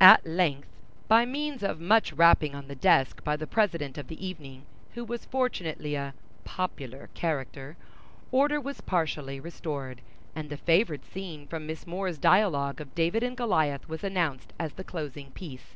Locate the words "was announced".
13.88-14.52